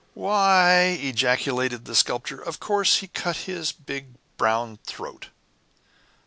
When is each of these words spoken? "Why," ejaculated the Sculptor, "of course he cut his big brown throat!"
"Why," 0.15 0.97
ejaculated 0.99 1.85
the 1.85 1.93
Sculptor, 1.93 2.41
"of 2.41 2.59
course 2.59 3.01
he 3.01 3.07
cut 3.07 3.37
his 3.45 3.71
big 3.71 4.15
brown 4.35 4.79
throat!" 4.83 5.27